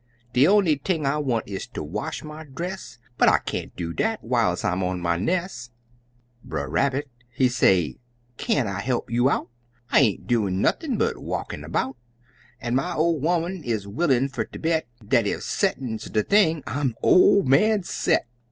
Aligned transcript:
De 0.33 0.47
only 0.47 0.77
thing 0.77 1.05
I 1.05 1.19
want 1.19 1.47
is 1.47 1.67
ter 1.67 1.83
wash 1.83 2.23
my 2.23 2.43
dress, 2.43 2.97
But 3.19 3.29
I 3.29 3.37
can't 3.37 3.75
do 3.75 3.93
dat 3.93 4.23
whiles 4.23 4.63
I'm 4.63 4.81
on 4.81 4.99
my 4.99 5.15
nes'." 5.15 5.69
Brer 6.43 6.67
Rabbit, 6.67 7.07
he 7.31 7.47
say, 7.47 7.97
"Can't 8.35 8.67
I 8.67 8.79
he'p 8.81 9.11
you 9.11 9.29
out? 9.29 9.49
I 9.91 9.99
ain't 9.99 10.25
doin' 10.25 10.59
nothin' 10.59 10.97
but 10.97 11.19
walkin' 11.19 11.63
about, 11.63 11.97
An' 12.59 12.73
my 12.73 12.95
ol' 12.95 13.17
'oman 13.23 13.63
is 13.63 13.87
willin' 13.87 14.27
fer 14.27 14.45
ter 14.45 14.57
bet 14.57 14.87
Dat 15.07 15.27
ef 15.27 15.41
settin 15.43 15.97
's 15.99 16.09
de 16.09 16.23
thing, 16.23 16.63
I'm 16.65 16.95
ol' 17.03 17.43
man 17.43 17.83
Set!" 17.83 18.25